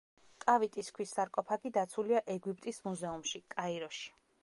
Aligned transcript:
კავიტის 0.45 0.89
ქვის 0.95 1.13
სარკოფაგი 1.17 1.73
დაცულია 1.77 2.25
ეგვიპტის 2.39 2.83
მუზეუმში, 2.89 3.47
კაიროში. 3.57 4.15